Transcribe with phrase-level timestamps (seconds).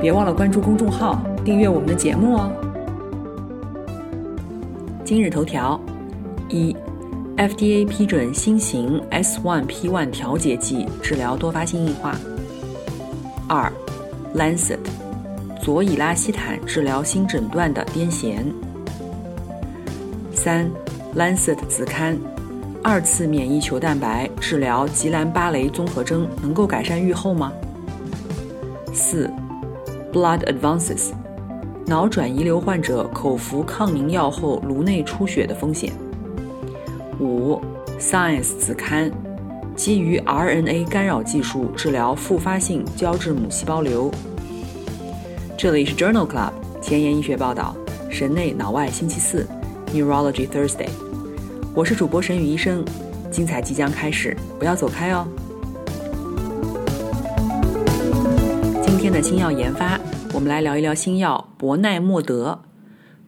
[0.00, 2.52] 别忘了关注公众号，订阅我们的节目哦。
[5.04, 5.80] 今日头条：
[6.50, 6.76] 一
[7.38, 12.14] ，FDA 批准新型 S1P1 调节剂治疗多发性硬化。
[13.48, 13.72] 二
[14.34, 14.78] ，Lancet，
[15.62, 18.36] 佐以拉西坦治疗新诊断的癫痫。
[20.34, 20.70] 三
[21.16, 22.18] ，Lancet 子刊，
[22.82, 27.50] 二次免疫球蛋白治疗吉兰巴雷综合征能够改善预后吗？
[28.92, 29.30] 四。
[30.16, 31.10] Blood Advances，
[31.84, 35.92] 脑转移瘤患者口服抗凝药后颅内出血的风险。
[37.20, 37.60] 五
[38.00, 39.12] ，Science 子刊，
[39.76, 44.10] 基于 RNA 干扰技术治疗复发性胶质母细胞瘤。
[45.54, 47.76] 这里是 Journal Club 前沿医学报道，
[48.08, 49.46] 神内脑外星期四
[49.92, 50.88] ，Neurology Thursday。
[51.74, 52.82] 我是主播沈宇医生，
[53.30, 55.26] 精彩即将开始，不要走开哦。
[58.82, 59.95] 今天的新药研发。
[60.36, 62.60] 我们来聊一聊新药博奈莫德。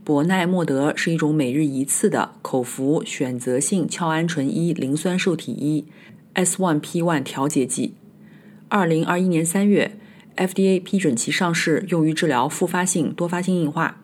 [0.05, 5.86] 博奈莫德是一种每日一次的口服选择性鞘氨醇一磷酸受体一
[6.34, 7.95] S1P1 调节剂。
[8.69, 9.97] 二零二一年三月
[10.36, 14.03] ，FDA 批准其上市，用于治疗复发性多发性硬化。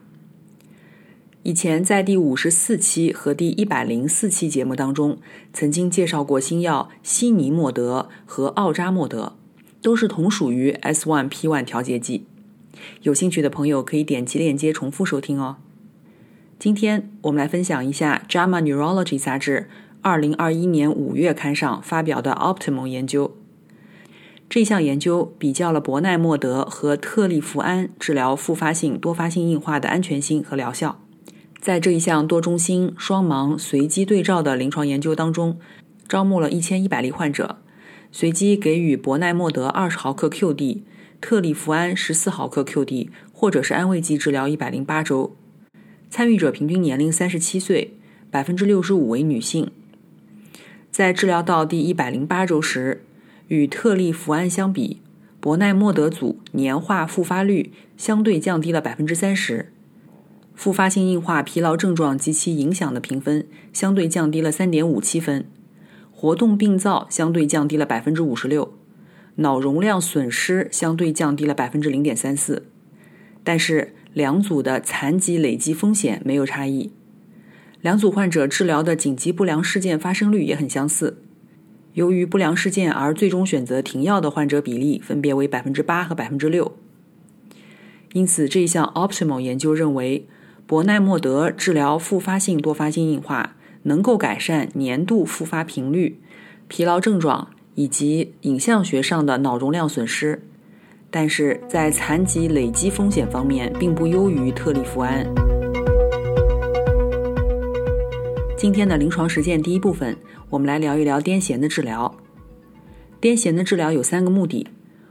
[1.43, 5.19] 以前在第五十四期和第一百零四期节目当中，
[5.53, 9.37] 曾经介绍过新药西尼莫德和奥扎莫德，
[9.83, 12.25] 都是同属于 S1P1 调节剂。
[13.03, 15.57] 有兴趣的朋友可以点击链接重复收听哦。
[16.59, 19.69] 今天我们来分享一下《JAMA Neurology》杂志
[20.03, 23.37] 2021年5月刊上发表的 Optimal 研究。
[24.49, 31.01] 这项研究比较了博奈莫德和特利福安治疗复发性多发性硬化的安全性和疗效。
[31.59, 35.59] 在这一项多中心双盲随机对照的临床研究当中，
[36.07, 37.59] 招募了一千一百例患者，
[38.13, 40.83] 随机给予博奈莫德二十毫克 QD。
[41.21, 45.35] 特利福安十四毫克 QD，或者是安慰剂治疗一百零八周，
[46.11, 47.95] 参与者平均年龄三十七岁，
[48.31, 49.71] 百分之六十五为女性。
[50.91, 53.03] 在治疗到第一百零八周时，
[53.49, 55.01] 与特利福安相比，
[55.41, 59.73] 博奈莫德组年化复发率相对降低了百分之三十，
[60.55, 65.47] 复发性硬化疲劳症状及其影响的评分相对降低了三点五七分，
[66.13, 68.73] 活动病灶相对降低了百分之五十六。
[69.37, 72.67] 脑容量损失相对降低了百分之零点三四，
[73.43, 76.93] 但是两组的残疾累积风险没有差异。
[77.81, 81.19] 两组患者治疗的紧急不良事件发生率也很相似。
[81.95, 86.77] 由于不良事件而最终选择停药的患者比例分别为百分之八和百分之六。
[88.13, 90.27] 因此，这一项 Optimal 研究认为，
[90.67, 96.21] 博奈莫德治疗复发性多发性硬化能够改善年度复发频率、
[96.69, 97.51] 疲劳症状。
[97.75, 100.41] 以及影像学上的脑容量损失，
[101.11, 105.27] 但是在残疾累积风险方面并不优于特利福安。
[108.57, 110.17] 今天的临床实践第一部分，
[110.49, 112.15] 我们来聊一聊癫痫的治疗。
[113.21, 114.69] 癫痫的治疗有三个目的：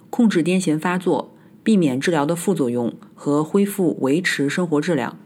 [0.09, 5.17] 控制癫痫发作，避免治疗的副作用和恢复维持生活质量。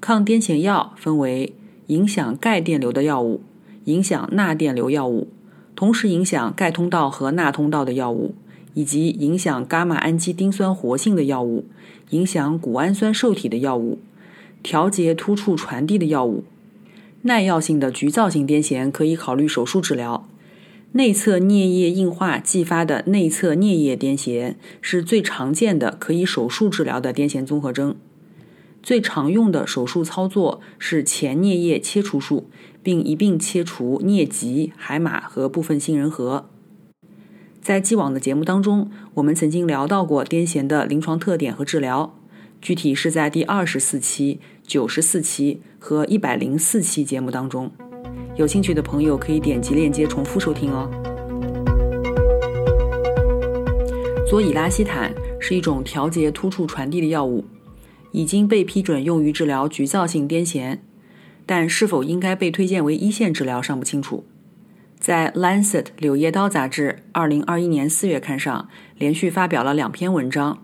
[0.00, 1.54] 抗癫痫药分为
[1.88, 3.42] 影响钙电流的药物、
[3.84, 5.28] 影响钠电流药物。
[5.76, 8.34] 同时影响钙通道和钠通道的药物，
[8.74, 11.66] 以及影响伽马氨基丁酸活性的药物，
[12.10, 13.98] 影响谷氨酸受体的药物，
[14.62, 16.44] 调节突触传递的药物。
[17.22, 20.28] 耐药性的局灶性癫痫可以考虑手术治疗。
[20.92, 27.96] 内侧颞叶硬化继发的内侧颞叶癫痫是最常见的可以手术治疗的癫痫综合征。
[28.80, 32.48] 最常用的手术操作是前颞叶切除术。
[32.84, 36.48] 并一并切除颞棘、海马和部分杏仁核。
[37.62, 42.14] 在既往的节目当中，我们曾经聊到过癫痫的临床特点和治疗，
[42.60, 47.70] 具体是在第二十四期、九十四期和一百零四期节目当中。
[48.36, 50.90] 有兴趣的朋友可以点击链接重复收听哦。
[54.28, 57.44] 左乙拉西坦是一种调节突触传递的药物，
[58.10, 60.78] 已经被批准用于治疗局灶性癫痫。
[61.46, 64.24] 但是否应该被推荐为一线治疗尚不清楚。
[64.98, 70.62] 在《Lancet》柳叶刀杂志2021年4月刊上，连续发表了两篇文章，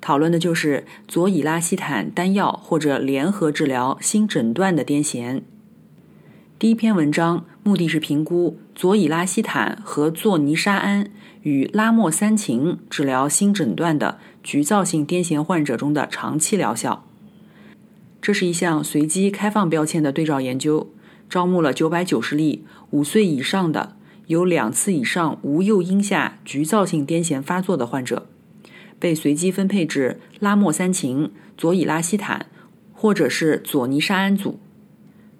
[0.00, 5.42] 讨论的就是佐乙拉西坦单药或者联合治疗新诊断的癫痫。
[6.58, 11.10] 第一篇文章目的是评估佐乙拉西坦和唑尼沙胺
[11.42, 17.04] 与拉莫三嗪治疗新诊断的局灶性癫痫患者中的长期疗效。
[18.22, 20.88] 这是一项随机开放标签的对照研究，
[21.28, 23.96] 招募了九百九十例五岁以上的。
[24.28, 28.28] 有两次以上无诱因下局灶性癫痫发作的患者，
[29.00, 32.46] 被随机分配至拉莫三嗪、佐乙拉西坦
[32.94, 34.60] 或者是佐尼沙胺组。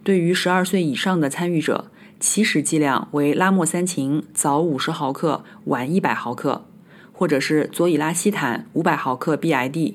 [0.02, 6.67] 对于十二岁以上的参与者，起始剂量为拉莫三嗪早五十毫克，晚一百毫克，
[7.12, 9.94] 或者是佐乙拉西坦五百毫克 BID，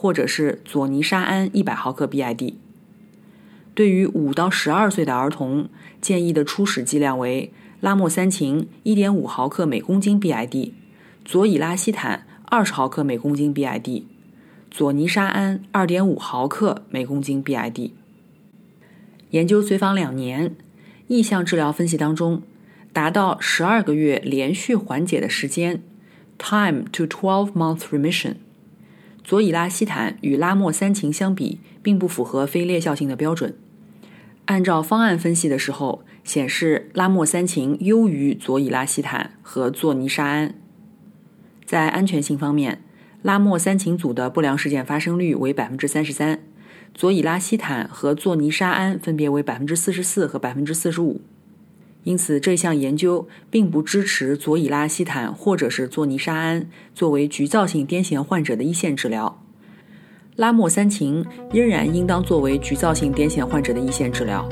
[0.00, 2.54] 或者是佐尼沙胺一百毫克 BID。
[3.74, 5.68] 对于五到十二岁的儿童，
[6.00, 7.52] 建议的初始剂量为。
[7.80, 10.72] 拉莫三嗪1.5毫克每公斤 BID，
[11.24, 14.02] 佐乙拉西坦20毫克每公斤 BID，
[14.70, 17.92] 佐尼沙胺2.5毫克每公斤 BID。
[19.30, 20.54] 研究随访两年，
[21.06, 22.42] 意向治疗分析当中，
[22.92, 25.82] 达到12个月连续缓解的时间
[26.36, 28.34] （time to twelve month remission），
[29.22, 33.56] 佐乙拉西坦与拉莫三嗪相比，并不符合非劣效性的标准。
[34.46, 36.04] 按照方案分析的时候。
[36.22, 40.54] 显示拉莫三嗪优于佐乙拉西坦和唑尼沙胺。
[41.64, 42.82] 在安全性方面，
[43.22, 46.40] 拉莫三嗪组的不良事件发生率为百分之三十三，
[46.94, 51.22] 佐乙拉西坦和唑尼沙胺分别为百分之四十四和百分之四十五。
[52.04, 59.42] 因此，这项研究并不支持佐乙拉西坦或者是唑尼沙胺作为局灶性癫痫患者的一线治疗。
[60.36, 64.48] 拉莫三嗪仍然应当作为局灶性癫痫患者的一线治疗。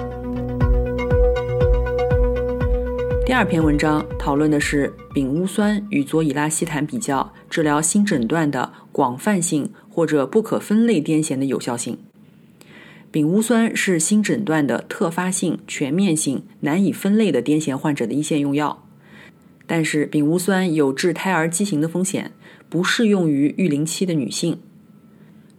[3.25, 11.99] 第二篇文章讨论的是丙戊酸与佐乙拉西坦比较治疗新诊断的广泛性或者不可分类癫痫的有效性。
[13.11, 18.87] 丙戊酸是新诊断的特发性、全面性、难以分类的癫痫患者的一线用药，
[19.67, 22.33] 但是丙戊酸有致胎儿畸形的风险，
[22.69, 24.59] 不适用于育龄期的女性。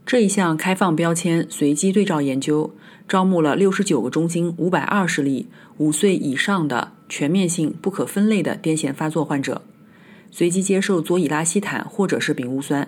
[0.06, 2.76] 这一项开放标签随机对照研究
[3.08, 5.48] 招募了六十九个中心五百二十例
[5.78, 6.94] 五岁以上的。
[7.12, 9.64] 全面性不可分类的癫痫发作患者，
[10.30, 12.88] 随机接受左乙拉西坦或者是丙戊酸。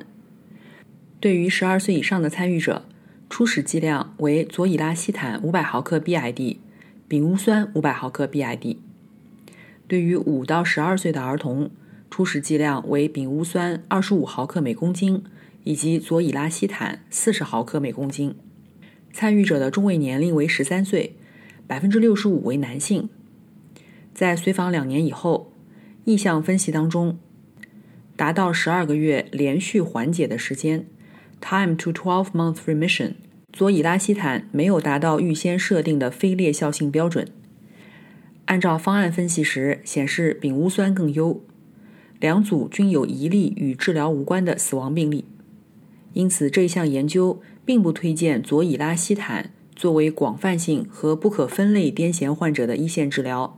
[1.19, 2.85] 对于十二岁以上的参与者，
[3.31, 6.57] 初始剂量为左乙拉西坦五百毫克 BID，
[7.07, 8.75] 丙戊酸五百毫克 BID。
[9.87, 11.71] 对于五到十二岁的儿童，
[12.09, 15.23] 初始剂量为丙戊酸二十五毫克每公斤，
[15.63, 18.35] 以及左乙拉西坦四十毫克每公斤。
[19.13, 21.15] 参与者的中位年龄为十三岁，
[21.65, 23.07] 百分之六十五为男性。
[24.13, 25.53] 在随访两年以后，
[26.03, 27.17] 意向分析当中，
[28.17, 30.85] 达到十二个月连续缓解的时间
[31.41, 33.13] （time to twelve month remission），
[33.51, 37.27] 左乙拉西坦没有达到预先设定的非劣效性标准。
[38.45, 41.41] 按照方案分析时显示，丙戊酸更优，
[42.19, 45.25] 两组均有一例与治疗无关的死亡病例。
[46.13, 53.57] 因此，这项研究并不推荐左乙拉西坦作为广泛性和不可分类癫痫患者的一线治疗。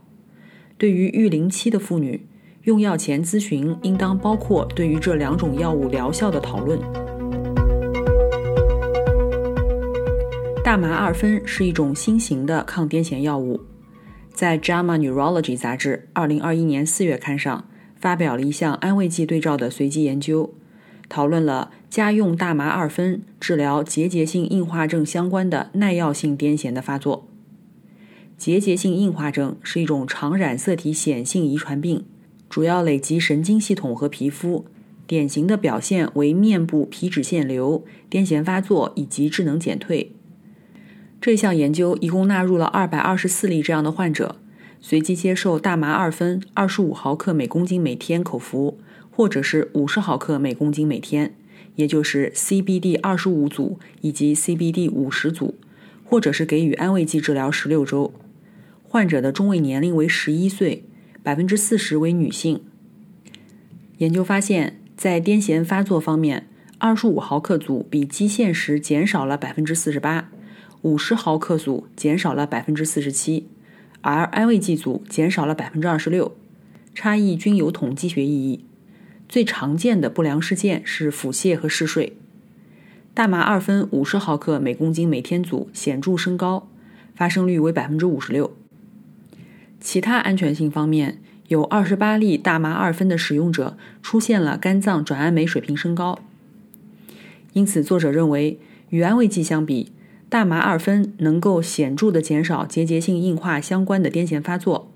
[0.78, 2.26] 对于育龄期的妇女，
[2.62, 6.78] 用药前咨询应当包括对于这两种药物疗效的讨论。
[10.64, 13.60] 大麻二酚是一种新型的抗癫痫药物，
[14.32, 20.54] 在《JAMA Neurology》杂志2021年4月刊上发表了一项安慰剂对照的随机研究，
[21.10, 27.28] 讨论了家用大麻二酚治疗结节性硬化症相关的耐药性癫痫的发作。
[28.38, 32.06] 结节性硬化症是一种常染色体显性遗传病，
[32.48, 34.64] 主要累及神经系统和皮肤，
[35.06, 40.12] 典型的表现为面部皮脂腺瘤、癫痫发作以及智能减退。
[41.24, 44.36] 这项研究一共纳入了二百二十四例这样的患者，
[44.82, 48.78] 随机接受大麻二酚二十五毫克每公斤每天口服，
[49.10, 51.34] 或者是五十毫克每公斤每天，
[51.76, 55.54] 也就是 CBD 二十五组以及 CBD 五十组，
[56.04, 58.12] 或者是给予安慰剂治疗十六周。
[58.82, 60.84] 患者的中位年龄为十一岁，
[61.22, 62.60] 百分之四十为女性。
[63.96, 70.30] 研究发现，在癫痫发作方面，二十五毫克组比基线时减少了百分之四十八，
[70.84, 73.48] 五十毫克组减少了百分之四十七，
[74.02, 76.36] 而安慰剂组减少了百分之二十六，
[76.94, 78.66] 差异均有统计学意义。
[79.26, 82.18] 最常见的不良事件是腹泻和嗜睡。
[83.14, 86.68] 大麻二酚五十毫克每公斤每天组显著升高，
[87.14, 88.54] 发生率为百分之五十六。
[89.80, 96.18] 其他安全性方面，有二十八例大麻二酚的使用者出现了肝脏转氨酶水平升高。
[97.54, 98.60] 因此，作者认为
[98.90, 99.92] 与安慰剂相比，
[100.34, 104.90] 大麻二酚能够显著的减少结节性硬化相关的癫痫发作。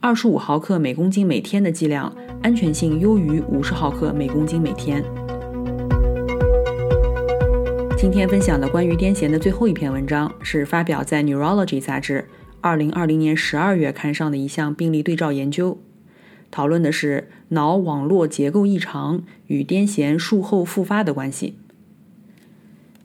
[0.00, 5.02] 二十五毫克每公斤每天的剂量安全性优于五十毫克每公斤每天。
[7.96, 12.28] 今天分享的关于癫痫的最后一篇文章是发表在《Neurology》杂志
[12.60, 15.78] 二零二零年十二月刊上的一项病例对照研究，
[16.50, 21.56] 讨论的是脑网络结构异常与癫痫术后复发的关系。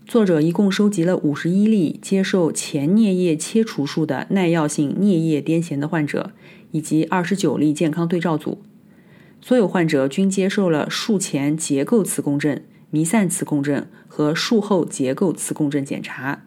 [0.05, 6.31] 作者一共收集了五十一例接受前颞叶切除术的耐药性颞叶癫痫的患者，
[6.71, 8.61] 以及二十九例健康对照组。
[9.41, 16.43] 所有患者均接受了术前结构磁共振、弥散磁共振和术后结构磁共振检查。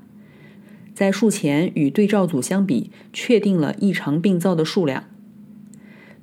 [0.95, 5.05] 在术前与对照组相比，确定了异常病灶的数量。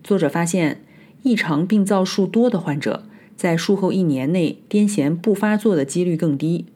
[0.03, 0.83] 作者发现，
[1.23, 3.03] 异常病灶数多的患者，
[3.35, 6.67] 在术后一年内癫痫不发作的几率更低。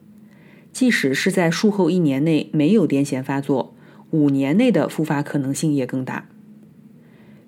[0.78, 3.74] 即使是在术后一年内没有癫痫发作，
[4.12, 6.28] 五年内的复发可能性也更大。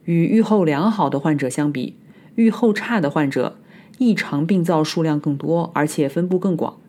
[0.05, 1.95] 与预后良好的患者相比，
[2.35, 3.61] 预后差的患者
[3.99, 6.81] 异常病灶数量更多，而且分布更广。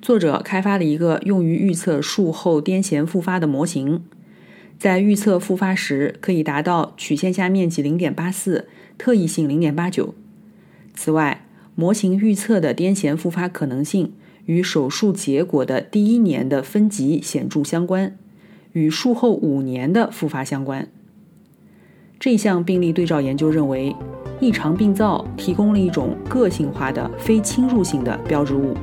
[0.00, 4.02] 作者开发了一个用于预测术后癫痫复发的模型，
[4.78, 10.14] 在预测复发时可以达到曲线下面积零点八四，特异性零点八九。
[10.94, 14.14] 此外，模型预测的癫痫复发可能性。
[14.46, 18.16] 与手术结果的第一年的分级显著相关，
[18.72, 20.88] 与术后五年的复发相关。
[22.20, 23.94] 这项病例对照研究认为，
[24.40, 28.74] 异常病灶提供了一种个性化的非侵入性的标志物，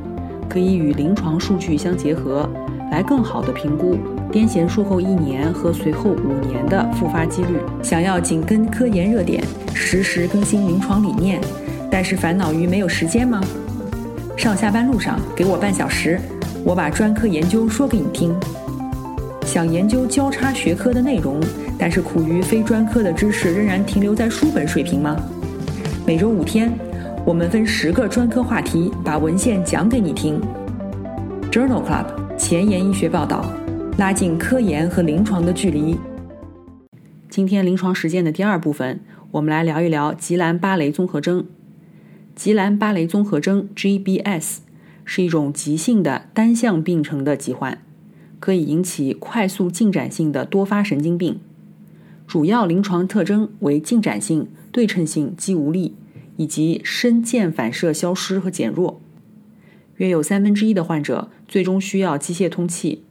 [0.50, 2.48] 可以与临床数据相结合，
[2.91, 3.98] 来更好的评估
[4.32, 7.58] 癫痫术后一年和随后五年的复发几率。
[7.82, 11.41] 想要紧跟科研热点，实时更新临床理念，
[11.89, 13.41] 但是烦恼于没有时间吗？
[14.41, 16.19] 上下班路上给我半小时，
[16.65, 18.36] 我把专科研究说给你听。
[19.45, 21.39] 想研究交叉学科的内容，
[21.77, 25.15] 但是苦于非专科的知识仍然停留在书本水平吗？
[26.07, 26.74] 每周五天，
[27.24, 30.41] 我们分十个专科话题，把文献讲给你听。
[31.51, 33.45] Journal Club 前沿医学报道，
[34.00, 35.95] 拉近科研和临床的距离。
[37.29, 41.45] 今天临床实践的第二部分，我们来聊一聊吉兰巴雷综合征。
[42.41, 44.62] 吉兰巴雷综合征 （GBS）
[45.05, 47.83] 是一种急性的单向病程的疾患，
[48.39, 51.39] 可以引起快速进展性的多发神经病。
[52.25, 55.93] 主要临床特征为进展性、对称性肌无力，
[56.38, 59.00] 以及深腱反射消失和减弱。
[59.98, 63.03] 约有三分之一的患者最终需要机械通气，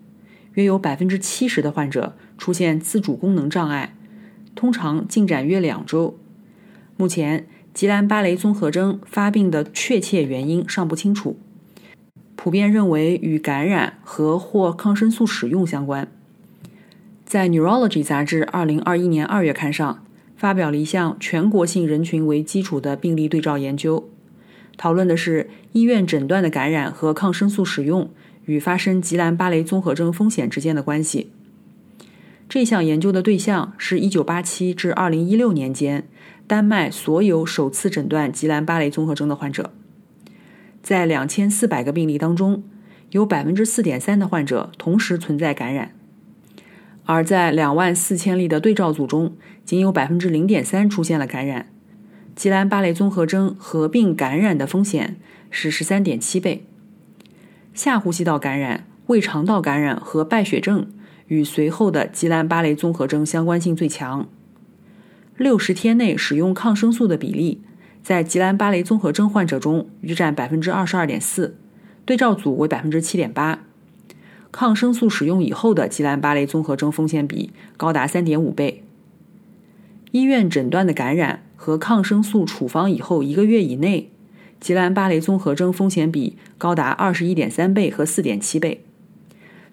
[0.55, 3.95] 约有百分之七十的患者出现自主功能障碍，
[4.57, 6.19] 通常进展约两周。
[6.97, 7.47] 目前。
[7.73, 11.39] 吉兰巴雷综合征发病的确切原因尚不清楚，
[12.35, 16.09] 普遍认为与感染和或抗生素使用相关。
[17.25, 20.05] 在《Neurology》杂志2021年2月刊上
[20.37, 24.09] 发表了一项全国性人群为基础的病例对照研究，
[24.77, 28.11] 讨论的是医院诊断的感染和抗生素使用
[28.47, 31.31] 与发生吉兰巴雷综合征风险之间的关系。
[32.49, 36.09] 这项研究的对象是一987至2016年间。
[36.51, 39.71] 丹麦所有首次诊断吉兰巴雷综合征的患者，
[40.83, 42.65] 在两千四百个病例当中，
[43.11, 45.91] 有百分之四点三的患者同时存在感染；
[47.05, 51.67] 而在两万四千例的对照组中，仅有百分之零点三出现了感染。
[52.35, 55.21] 吉兰巴雷综合征合并感染的风险
[55.53, 56.67] 是十三点七倍。
[57.75, 60.91] 下呼吸道感染、胃肠道感染和败血症
[61.29, 64.29] 与随后的吉兰巴雷综合征相关性最强。
[65.41, 67.63] 六十天内使用抗生素的比例，
[68.03, 71.57] 在吉兰巴雷综合征患者中约占百分之二十二点四，
[72.05, 73.61] 对照组为百分之七点八。
[74.53, 78.85] 抗生素使用以后的吉兰巴雷综合征风险比高达三点五倍。
[80.11, 84.11] 医院诊断的感染和抗生素处方以后一个月以内，
[84.61, 88.85] 吉兰巴雷综合征风险比高达二十一点三倍和四点七倍。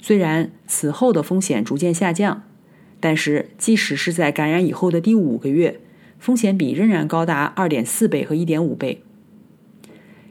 [0.02, 2.44] 虽然此后的风险逐渐下降。
[3.00, 5.80] 但是，即使是在感染以后的第五个月，
[6.18, 9.04] 风险比仍然高达二点四倍和一点五倍。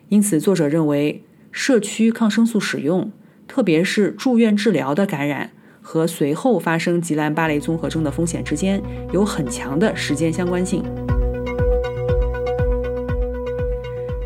[0.08, 3.12] 因此，作者认为，社区抗生素使用，
[3.46, 8.82] 特别是住院治疗的感染和随后发生吉兰巴雷综合征的风险之间
[9.12, 10.82] 有很强的时间相关性。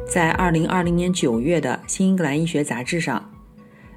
[0.07, 3.31] 在二零二零年九月的《新英格兰医学杂志》上，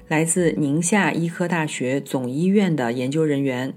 [0.08, 3.72] 来自宁夏医科大学总医院的研究人员。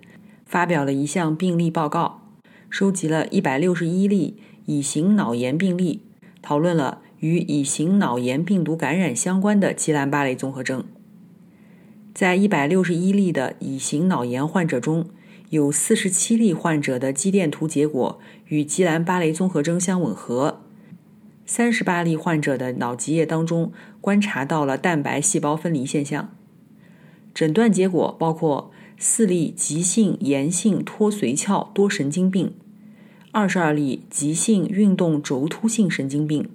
[0.47, 2.21] 发表了一项病例报告，
[2.69, 6.01] 收集了一百六十一例乙型脑炎病例，
[6.41, 10.85] 讨论了与乙型脑炎病毒感染相关的吉兰巴雷综合征。
[12.13, 15.09] 在一百六十一例的乙型脑炎患者中，
[15.49, 20.61] 有四十七例患者的肌电图结果与吉兰巴雷综合征相吻合。
[21.45, 26.29] 三十八例患者的脑脊液当中观察到了蛋白细胞分离现象。
[27.33, 32.53] 诊断结果包括四例急性炎性脱髓鞘多神经病，
[33.31, 36.49] 二十二例急性运动轴突性神经病，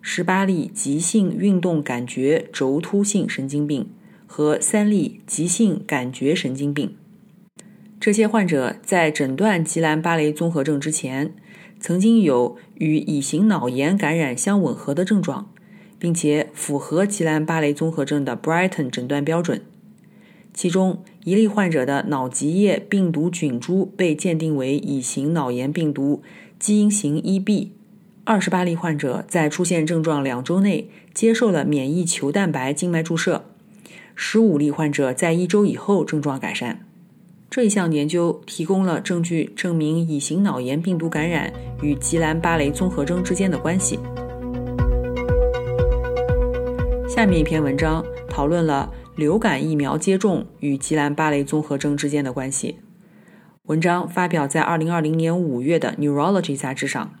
[0.00, 3.88] 十八例急性运动感觉轴突性神经病。
[4.28, 6.96] 和三例急性感觉神经病，
[8.00, 11.32] 这些患者在诊断吉兰巴雷综合症之前，
[11.78, 15.48] 曾经有与乙型脑炎感染相吻合的症状，
[15.98, 19.62] 并且符合吉兰巴雷综合症的 Brighton 诊断标准。
[20.56, 26.22] 其中一例患者的脑脊液病毒菌株被鉴定为乙型脑炎病毒
[26.58, 27.68] 基因型 1b。
[28.24, 33.44] 二十八例患者在出现症状两周内接受了免疫球蛋白静脉注射。
[34.14, 36.86] 十五例患者在一周以后症状改善。
[37.50, 43.98] 这一项研究提供了证据，证明乙型脑炎病毒感染与吉兰巴雷综合征之间的关系。
[47.06, 52.76] 下面一篇文章讨论了流感疫苗接种与吉兰巴雷综合征之间的关系。
[53.64, 57.14] 文章发表在二零二零年五月的《Neurology》杂志上。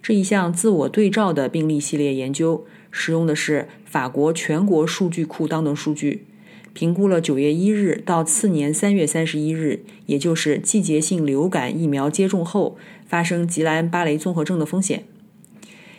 [0.00, 2.64] 这一项自我对照的病例系列研究。
[2.90, 6.26] 使用的是法国全国数据库当中数据，
[6.72, 15.04] 评估了九月一日到次年三月三十一日，也就是季节性流感疫苗接种后发生吉兰巴雷综合症的风险。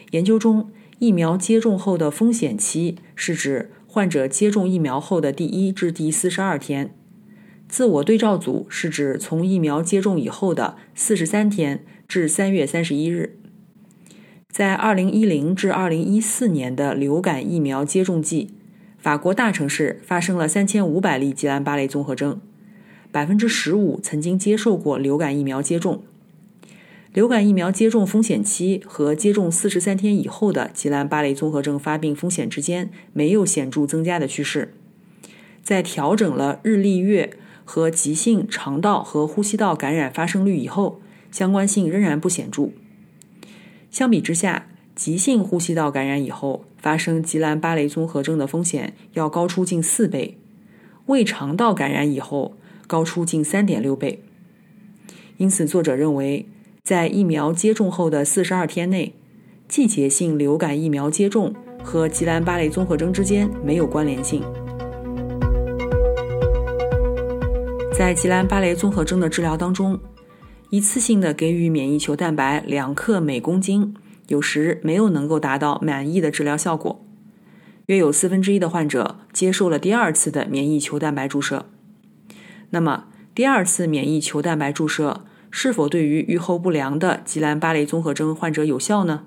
[0.09, 6.95] 研究中，疫苗接种后的风险期是指患者接种疫苗后的第一至第四十二天，
[7.67, 13.37] 自我对照组是指从疫苗接种以后的四十三天至三月三十一日。
[14.49, 18.53] 在2010至2014年的流感疫苗接种季，
[18.97, 22.39] 法国大城市发生了3500例吉兰巴雷综合征，
[23.11, 26.03] 百分之十五曾经接受过流感疫苗接种。
[27.11, 34.75] 流感疫苗接种风险期和接种43天以后的吉兰巴雷综合征发病风险之间没有显著增加的趋势。
[35.63, 42.69] 在调整了日历月和急性肠道和呼吸道感染发生率以后，相关性仍然不显著。
[43.89, 50.37] 相比之下，急性呼吸道感染以后发生吉兰巴雷综合征的风险要高出近四倍；
[51.07, 54.23] 胃肠道感染以后高出近三点六倍。
[55.37, 56.47] 因此，作者认为，
[56.83, 59.15] 在疫苗接种后的四十二天内，
[59.67, 64.41] 季节性流感疫苗接种和吉兰巴雷综合征之间没有关联性。
[67.95, 69.99] 在吉兰巴雷综合征的治疗当中。
[70.71, 73.95] 一次性的给予免疫球蛋白两克每公斤，
[74.27, 77.03] 有时没有能够达到满意的治疗效果。
[77.87, 81.65] 约有四分之一的患者接受了第二次的免疫球蛋白注射。
[82.69, 89.25] 那么，第二次免疫球蛋白注射是否对于预后不良的吉兰巴雷综合征患者有效呢？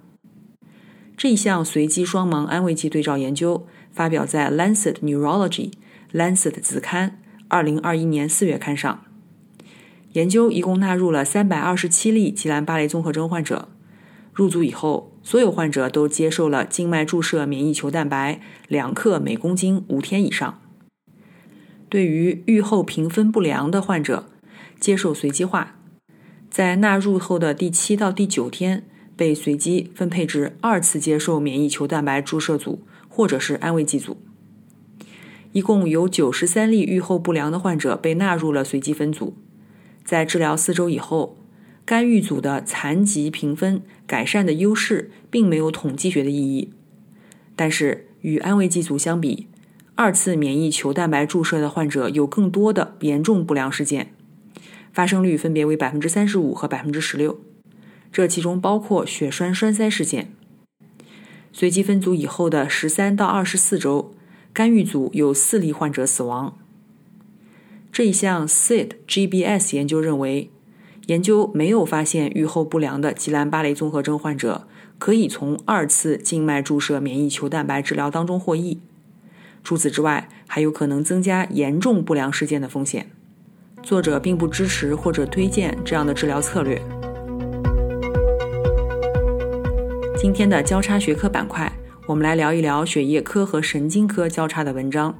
[1.17, 5.71] 这一项随机双盲安慰剂对照研究发表在《Lancet Neurology》
[6.13, 9.05] Lancet 子刊二零二一年四月刊上。
[10.13, 13.69] 研究一共纳入了三百二十七例吉兰巴雷综合征患者，
[14.33, 20.61] 入组以后，所有患者都接受了静脉注射免疫球蛋白两克每公斤五天以上。
[21.89, 24.27] 对于预后评分不良的患者，
[24.81, 25.77] 接受随机化，
[26.53, 28.85] 在纳入后的第七到第九天
[29.17, 34.19] 被随机分配至二次接受免疫球蛋白注射组或者是安慰剂组。
[35.53, 39.35] 一共有九十三例预后不良的患者被纳入了随机分组。
[40.05, 41.39] 在治疗四周以后，
[41.87, 46.75] 干预组的残疾评分改善的优势并没有统计学的意义。
[47.57, 49.47] 但是与安慰剂组相比，
[49.95, 54.13] 二次免疫球蛋白注射的患者有更多的严重不良事件，
[54.93, 57.41] 发生率分别为百分之三十五和百分之十六，
[58.13, 60.33] 这其中包括血栓栓塞事件。
[61.53, 64.15] 随机分组以后的十三到二十四周，
[64.53, 66.59] 干预组有四例患者死亡。
[67.91, 70.51] 这一项 SID GBS 研究认为，
[71.07, 74.67] 研究没有发现预后不良的吉兰巴雷综合征患者
[74.99, 78.81] 可以从二次静脉注射免疫球蛋白治疗当中获益。
[79.63, 83.11] 除此之外，还有可能增加严重不良事件的风险。
[83.83, 86.81] 作者并不支持或者推荐这样的治疗策略。
[90.17, 91.71] 今天的交叉学科板块，
[92.07, 95.19] 我们来聊一聊血液科和神经科交叉的文章。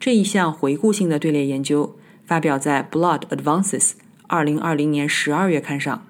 [0.00, 3.90] 这一项回顾性的队列研究发表在《Blood Advances》
[4.26, 6.04] 二零二零年十二月刊上。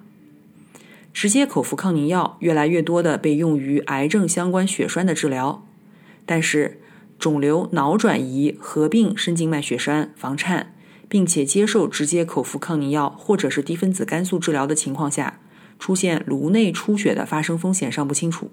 [1.13, 5.63] 直接口服抗凝药越来越多的被用于癌症相关血栓的治疗，
[6.25, 6.79] 但是
[7.19, 10.73] 肿瘤脑转移合并深静脉血栓、房颤，
[11.11, 15.41] 并且接受直接口服抗凝药或者是低分子肝素治疗的情况下，
[15.77, 18.49] 出现颅内出血的发生风险尚不清楚。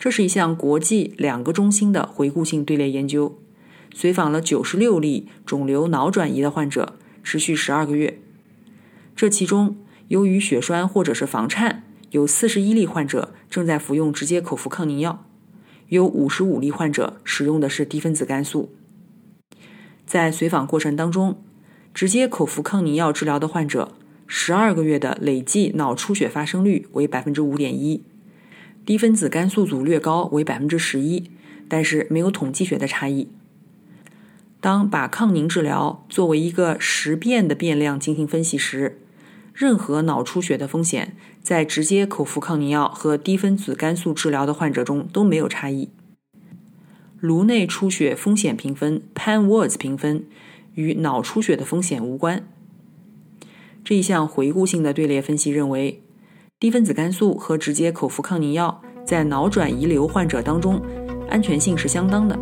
[0.00, 3.38] 这是一项国际两个中心的回顾性队列研究，
[3.94, 8.18] 随访了九十六例肿瘤脑转移的患者，持续十二个月。
[9.14, 9.76] 这其中，
[10.08, 15.24] 由于血栓或者是房颤，有四十一例患者正在服用直接口服抗凝药，
[15.90, 18.74] 有五十五例患者使用的是低分子肝素。
[20.08, 21.36] 在随访过程当中，
[21.92, 23.92] 直接口服抗凝药治疗的患者，
[24.26, 28.02] 十二个月的累计脑出血发生率为百分之五点一。
[28.86, 31.30] 低分子肝素组略高为百分之十一，
[31.68, 33.28] 但是没有统计学的差异。
[34.62, 38.98] 当把抗凝治疗作为一个实变的变量进行分析时，
[39.52, 45.90] 任何脑出血的风险在直接口服抗凝药和低分子肝素治疗的患者中都没有差异。
[47.20, 50.26] 颅内出血风险评分 （Pan-Watts 评分）
[50.74, 52.48] 与脑出血的风险无关。
[53.84, 56.02] 这一项回顾性的队列分析认为。
[56.60, 60.82] 低分子肝素和直接口服抗凝药在脑转移瘤患者当中
[61.30, 62.36] 安全性是相当的。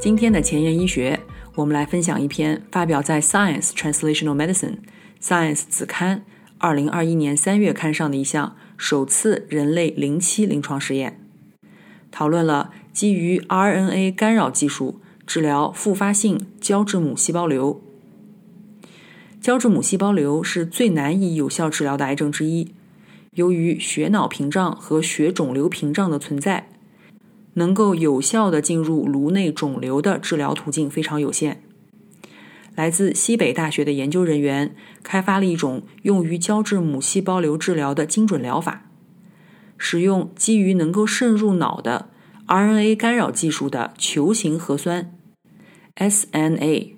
[0.00, 1.20] 今天的前沿医学，
[1.54, 4.78] 我们来分享一篇发表在《Science Translational Medicine》
[5.22, 6.24] Science 子刊
[6.58, 11.20] 二零二一年三月刊上的一项首次人类零期临床实验，
[12.10, 17.82] 讨论了基于 RNA 干扰技术治疗复发性胶质母细胞瘤。
[19.40, 22.72] 胶质母细胞瘤是最难以有效治疗的癌症之一，
[23.32, 26.68] 由于血脑屏障和血肿瘤屏障的存在，
[27.54, 31.62] 能够有效的进入颅内肿瘤的治疗途径非常有限。
[32.76, 38.86] 来自西北大学的研究人员开发了一种用于胶质母细胞瘤治疗的精准疗法，
[39.76, 42.10] 使用基于能够渗入脑的
[42.46, 45.12] RNA 干扰技术的球形核酸
[45.96, 46.92] SNA。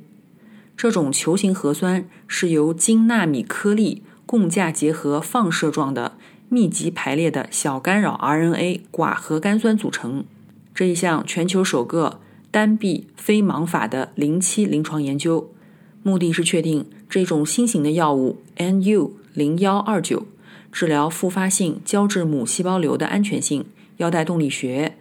[0.76, 10.24] 这种球形核酸是由金纳米颗粒共价结合放射状的密集排列的小干扰 RNA 寡核苷酸组成。
[10.74, 15.52] 这一项全球首个单臂非盲法的零期临床研究，
[16.02, 20.26] 目的是确定这种新型的药物 NU 零幺二九
[20.72, 23.64] 治疗复发性胶质母细胞瘤的安全性、
[23.98, 24.96] 腰带动力学、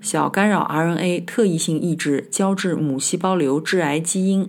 [0.00, 4.48] 小干扰 RNA 特异性抑制胶质母细胞瘤致癌基因。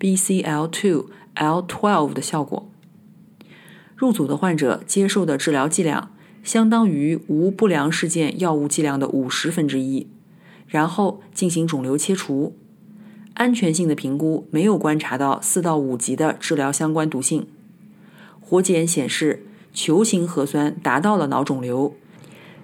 [0.00, 2.70] BCL2、L12 的效果。
[3.94, 6.10] 入组的患者接受的治疗剂量
[6.42, 10.06] 相当于无不良事件药物剂量的五十分之一，
[10.66, 12.56] 然后进行肿瘤切除。
[13.34, 17.46] 安全性的评估没有观察到四到五级的治疗相关毒性。
[18.40, 21.94] 活检显示，球形核酸达到了脑肿瘤，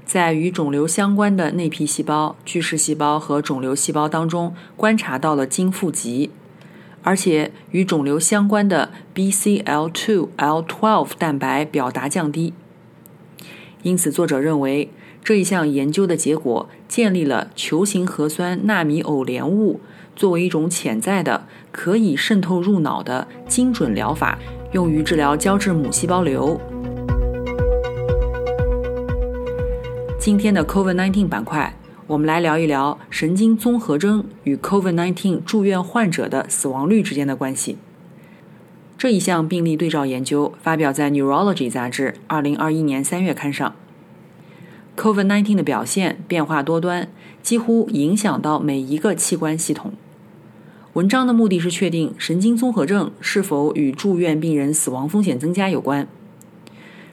[0.05, 6.31] 在与肿瘤相关的内皮细胞、巨噬细胞和肿瘤细胞当中观察到了金富集。
[7.03, 12.53] 而且与肿瘤相关的 BCL2、L12 蛋白表达降低，
[13.83, 14.89] 因此作者认为
[15.23, 19.81] 这一项研究的结果建立了球形核酸纳米偶联物
[20.15, 24.39] 作为一种潜在的可以渗透入脑的精准疗法，
[24.73, 26.61] 用于治疗胶质母细胞瘤。
[30.19, 31.77] 今天的 COVID-19 板块。
[32.09, 37.79] 我们来聊一聊神经综合征与 COVID-19 住院患者的死亡率之间的关系。
[38.99, 43.75] 这一项病例对照研究发表在《Neurology》杂志2021年3月刊上。
[44.97, 47.11] COVID-19 的表现变化多端，
[47.43, 49.93] 几乎影响到每一个器官系统。
[50.95, 56.09] 文章的目的是确定神经综合症是否与住院病人死亡风险增加有关。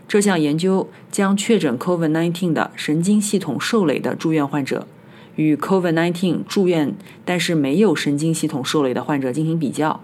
[0.08, 4.88] 这项研究将确诊 COVID-19 的神经系统受累的住院患者
[5.36, 6.93] 与 COVID-19 住院
[7.26, 10.02] 但是没有神经系统受累的患者进行比较，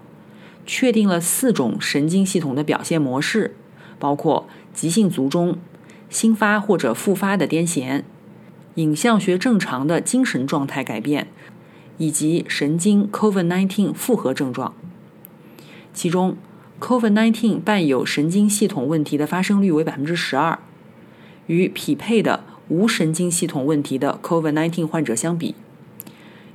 [0.66, 3.54] 确定了四种神经系统的表现模式，
[3.98, 5.58] 包括急性卒中、
[6.08, 8.02] 新发或者复发的癫痫、
[8.74, 11.28] 影像学正常的精神状态改变，
[11.98, 14.74] 以及神经 COVID-19 复合症状。
[15.92, 16.36] 其中。
[16.80, 20.58] COVID-19 伴有神经系统问题的发生率为百分之十二，
[21.46, 25.54] 与匹配的无神经系统问题的 COVID-19 患者相比，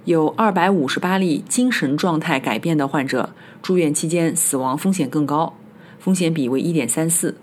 [0.06, 5.56] 有二百五十八例精神状态改变的患者住院期间死亡风险更高，
[6.00, 7.36] 风险比为一点三四；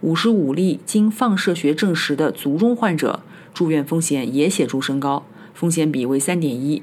[0.00, 3.20] 五十五例经放射学证实的卒中患者
[3.54, 6.82] 住院风险也显著升高，风险比为三点一。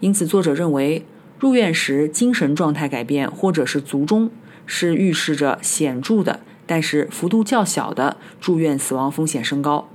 [0.00, 1.04] 因此，作者认为。
[1.40, 4.30] 入院时精神状态改变或者是卒中
[4.64, 9.88] 是预示着显著的，但是幅度较小的住院死亡风险升高，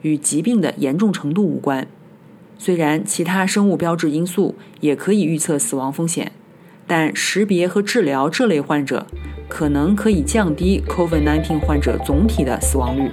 [0.00, 1.86] 与疾病的严重程度无关。
[2.62, 6.30] 虽然其他生物标志因素也可以预测死亡风险，
[6.86, 9.06] 但识别和治疗这类患者
[9.48, 13.08] 可能可以降低 COVID-19 患者总体的死亡率。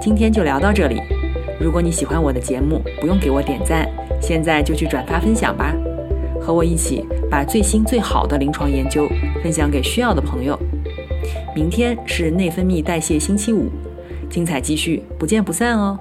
[0.00, 1.00] 今天就聊到这里。
[1.60, 3.88] 如果你喜欢我的节目，不用给我点赞，
[4.20, 5.72] 现在就去转发分享吧，
[6.40, 9.08] 和我一起把最新最好的临床研究
[9.44, 10.58] 分享给需要的朋友。
[11.54, 13.70] 明天是内分泌代谢星期五，
[14.28, 15.96] 精彩继续，不见不散哦。